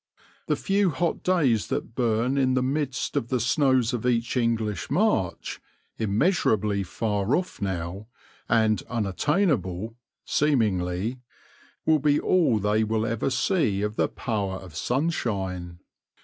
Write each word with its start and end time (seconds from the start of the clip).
The 0.47 0.55
few 0.55 0.89
hot 0.89 1.21
days 1.21 1.67
that 1.67 1.93
burn 1.93 2.35
in 2.35 2.55
the 2.55 2.63
midst 2.63 3.15
of 3.15 3.27
the 3.27 3.39
snows 3.39 3.93
of 3.93 4.03
each 4.03 4.35
English 4.35 4.89
March— 4.89 5.61
immeasurably 5.99 6.81
far 6.81 7.35
off 7.35 7.61
now, 7.61 8.07
and 8.49 8.81
unattainable, 8.89 9.95
seemingly— 10.25 11.19
will 11.85 11.99
be 11.99 12.19
all 12.19 12.57
they 12.57 12.83
will 12.83 13.05
ever 13.05 13.29
see 13.29 13.83
of 13.83 13.95
the 13.95 14.07
power 14.07 14.55
of 14.55 14.75
sunshine. 14.75 15.77